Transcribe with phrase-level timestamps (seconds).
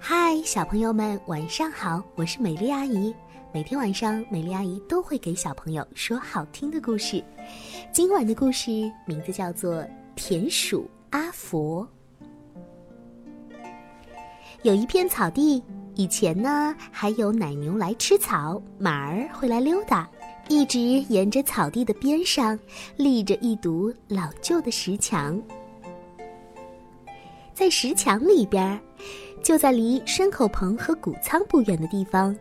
[0.00, 2.02] 嗨，小朋友们，晚上好！
[2.14, 3.14] 我是美丽阿姨。
[3.52, 7.22] 每天晚上，美丽阿姨都会给小朋友说好听的故事。
[7.92, 8.70] 今晚的故事
[9.04, 9.82] 名字叫做
[10.14, 11.86] 《田鼠阿佛》。
[14.62, 15.62] 有一片草地，
[15.94, 20.08] 以前呢还有奶牛来吃草，马儿会来溜达。
[20.48, 22.58] 一直沿着草地的边上，
[22.96, 25.38] 立着一堵老旧的石墙。
[27.52, 28.80] 在石墙里边儿，
[29.42, 32.36] 就在离牲口棚和谷仓不远的地方，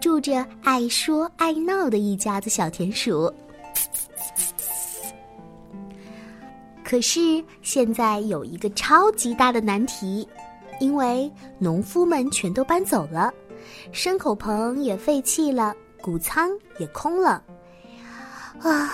[0.00, 3.32] 住着爱说爱闹的一家子小田鼠。
[6.84, 10.28] 可是现在有一个超级大的难题，
[10.78, 13.32] 因为农夫们全都搬走了，
[13.92, 15.74] 牲口棚也废弃了。
[16.02, 17.40] 谷仓也空了，
[18.60, 18.90] 啊！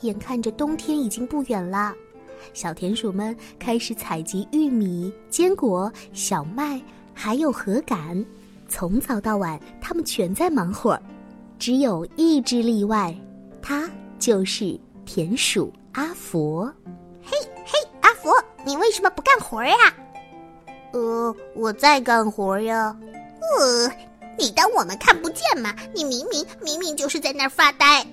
[0.00, 1.94] 眼看着冬天已经不远了，
[2.52, 6.80] 小田鼠们开始采集玉米、坚果、小麦，
[7.14, 8.24] 还有禾杆。
[8.68, 11.02] 从早到晚，它们全在忙活儿。
[11.58, 13.14] 只有一只例外，
[13.62, 16.72] 它就是田鼠阿佛。
[17.22, 18.32] 嘿嘿，阿佛，
[18.64, 19.76] 你为什么不干活呀？
[20.92, 22.96] 呃，我在干活呀。
[23.40, 23.90] 呃。
[24.38, 25.74] 你当我们看不见吗？
[25.94, 28.06] 你明明明明就是在那儿发呆。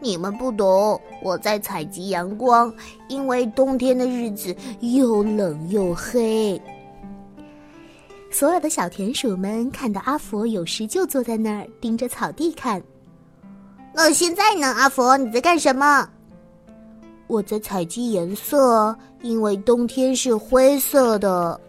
[0.00, 2.72] 呃，你们不懂，我在采集阳光，
[3.08, 6.60] 因为冬天的日子又冷又黑。
[8.30, 12.82] 所有的小田鼠们看到阿佛有时就坐在那儿盯着草地看。
[13.92, 14.68] 那现在呢？
[14.68, 16.08] 阿佛，你在干什么？
[17.26, 21.60] 我在采集颜色，因为冬天是灰色的。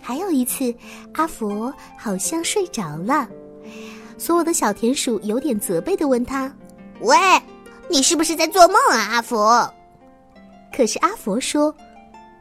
[0.00, 0.72] 还有一次，
[1.14, 3.28] 阿佛好像睡着了，
[4.18, 6.52] 所有的小田鼠有点责备的问他
[7.00, 7.16] ：“喂，
[7.88, 9.72] 你是不是在做梦啊，阿佛？”
[10.74, 11.74] 可是阿佛说：“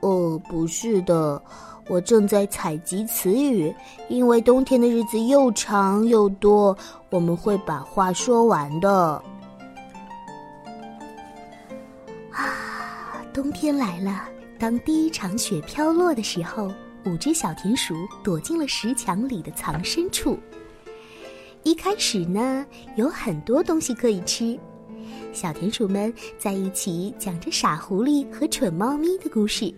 [0.02, 1.42] 哦，不是的，
[1.88, 3.74] 我正在采集词语，
[4.10, 6.78] 因为冬天的日子又长又多，
[7.10, 8.90] 我们会把话说完的。
[12.32, 14.24] ”啊，冬天来了，
[14.60, 16.72] 当第一场雪飘落的时候。
[17.04, 20.38] 五只小田鼠躲进了石墙里的藏身处。
[21.64, 24.58] 一开始呢，有很多东西可以吃，
[25.32, 29.74] 小田鼠们在一起讲着傻狐狸和蠢猫咪的故事，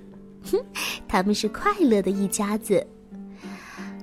[0.51, 0.57] 哼，
[1.07, 2.85] 他们是快乐的一家子。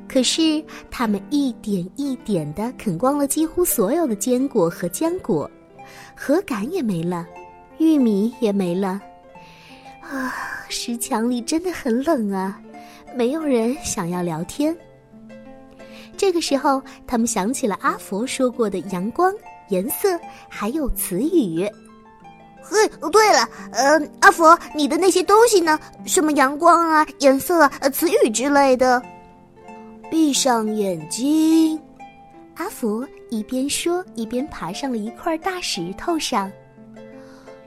[0.06, 5.50] 可是，他们一点一点的啃光了几乎所有的坚果和浆果，
[6.16, 7.26] 禾杆也没了，
[7.78, 9.00] 玉米也没了。
[10.02, 10.34] 啊，
[10.68, 12.60] 石墙里真的很冷啊！
[13.16, 14.76] 没有人想要聊天。
[16.20, 19.32] 这个时候，他们想起了阿佛说过的阳光、
[19.70, 20.20] 颜色，
[20.50, 21.66] 还有词语。
[22.62, 25.80] 嘿，对了，呃，阿佛，你的那些东西呢？
[26.04, 29.02] 什么阳光啊、颜色、呃、词语之类的？
[30.10, 31.80] 闭上眼睛，
[32.56, 36.52] 阿佛一边说，一边爬上了一块大石头上。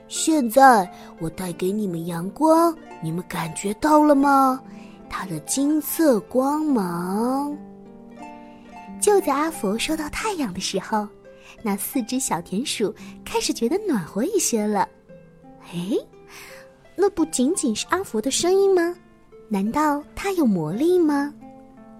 [0.06, 0.88] 现在，
[1.18, 2.72] 我带给你们阳光，
[3.02, 4.60] 你们感觉到了吗？
[5.10, 7.52] 它的金色光芒。
[9.04, 11.06] 就在阿福说到太阳的时候，
[11.62, 14.88] 那四只小田鼠开始觉得暖和一些了。
[15.74, 15.90] 哎，
[16.96, 18.96] 那不仅仅是阿福的声音吗？
[19.46, 21.30] 难道它有魔力吗？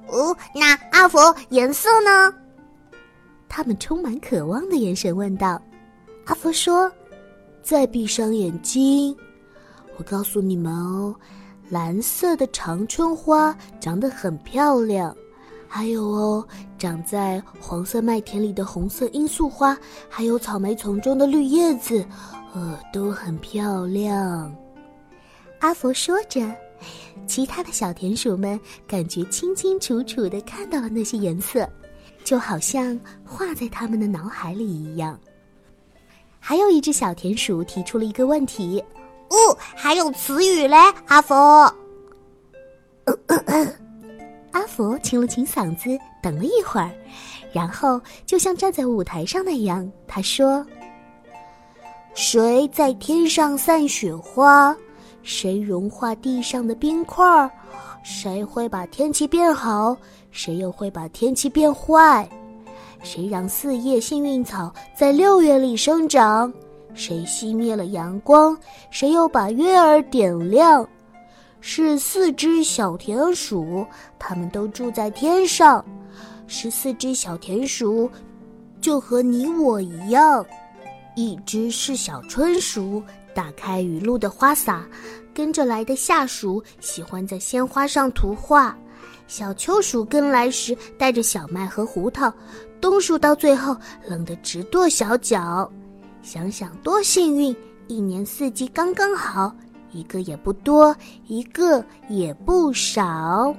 [0.07, 1.19] 哦，那阿福
[1.51, 2.35] 颜色呢？
[3.51, 5.61] 他们充满渴望的眼神问道。
[6.25, 6.91] 阿福说
[7.63, 9.15] ：“再闭上眼睛，
[9.99, 11.15] 我告诉你们哦。”
[11.69, 15.15] 蓝色的长春花长得很漂亮，
[15.77, 16.47] 还有哦，
[16.79, 19.77] 长在黄色麦田里的红色罂粟花，
[20.09, 22.07] 还有草莓丛中的绿叶子，
[22.55, 24.55] 呃，都很漂亮。
[25.59, 26.41] 阿佛说着，
[27.27, 31.69] 其他的小田鼠们感觉清清楚楚的看到了那些颜色，
[32.23, 35.19] 就好像画在他们的脑海里一样。
[36.39, 38.81] 还有一只小田鼠提出了一个问题。
[39.29, 40.77] 哦，还有词语嘞，
[41.09, 41.35] 阿佛。
[41.35, 41.75] 阿
[44.75, 46.91] 佛清了清嗓子，等了一会儿，
[47.53, 50.67] 然后就像站在舞台上那样，他说
[52.13, 54.77] ：“谁在天上散雪花？
[55.23, 57.49] 谁融化地上的冰块？
[58.03, 59.97] 谁会把天气变好？
[60.33, 62.29] 谁又会把天气变坏？
[63.05, 66.53] 谁让四叶幸运草在六月里生长？”
[66.95, 68.59] 谁熄灭了阳光？
[68.91, 70.85] 谁又把月儿点亮？
[71.67, 73.87] 是四只小田鼠，
[74.19, 75.83] 它们都住在天上。
[76.47, 78.09] 十四只小田鼠，
[78.83, 80.45] 就和你我一样。
[81.17, 83.03] 一只是小春鼠，
[83.35, 84.87] 打开雨露的花洒，
[85.33, 88.77] 跟着来的夏鼠喜欢在鲜花上涂画，
[89.27, 92.31] 小秋鼠跟来时带着小麦和胡桃，
[92.79, 93.75] 冬鼠到最后
[94.07, 95.73] 冷得直跺小脚。
[96.21, 97.57] 想想多幸运，
[97.87, 99.51] 一年四季刚刚好，
[99.95, 100.95] 一个也不多，
[101.29, 103.55] 一个也不少。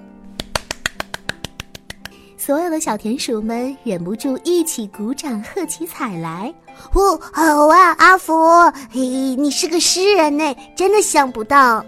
[2.37, 6.53] 所有的小田鼠们忍不住一起鼓掌，喝起彩来。
[6.93, 8.99] 哦，好啊，阿佛，嘿，
[9.35, 11.83] 你是个诗人呢，真的想不到。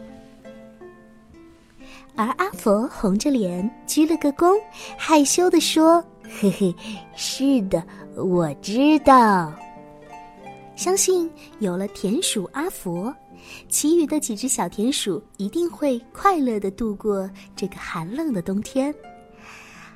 [2.16, 4.60] 而阿佛红着脸鞠了个躬，
[4.98, 6.04] 害羞的说
[6.40, 6.76] ：“嘿嘿，
[7.16, 7.84] 是的，
[8.16, 9.54] 我知道。
[10.78, 13.14] 相信有了田鼠阿佛，
[13.68, 18.94] 其余的几只小田鼠一定会快乐的度过这个寒冷的冬天。”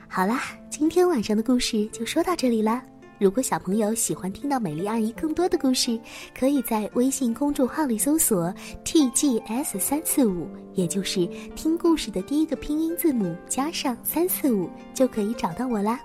[0.10, 0.42] 好啦，
[0.72, 2.84] 今天晚上的故事就说到这里啦。
[3.20, 5.98] 如果小朋友喜欢听到美丽阿姨更多的故事，
[6.38, 8.52] 可以在微信公众号里搜索
[8.84, 16.02] “tgs 三四五”，也就是听故事的第一个拼音字母加上三四五，就可以找到我啦。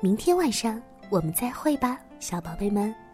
[0.00, 0.80] 明天晚上
[1.10, 3.07] 我们再会吧，小宝贝们。